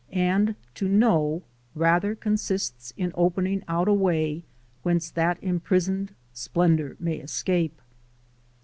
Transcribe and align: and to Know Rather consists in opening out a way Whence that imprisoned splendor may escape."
and 0.29 0.55
to 0.73 0.87
Know 0.87 1.43
Rather 1.75 2.15
consists 2.15 2.91
in 2.97 3.11
opening 3.13 3.63
out 3.67 3.87
a 3.87 3.93
way 3.93 4.41
Whence 4.81 5.11
that 5.11 5.37
imprisoned 5.43 6.15
splendor 6.33 6.95
may 6.99 7.17
escape." 7.17 7.79